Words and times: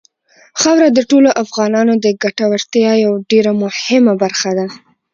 خاوره 0.61 0.89
د 0.93 0.99
ټولو 1.09 1.29
افغانانو 1.43 1.93
د 2.05 2.07
ګټورتیا 2.23 2.91
یوه 3.03 3.19
ډېره 3.31 3.51
مهمه 3.63 4.13
برخه 4.23 4.49
ده. 4.57 4.65